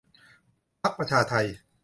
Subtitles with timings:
[0.81, 1.45] พรรคประชาไทย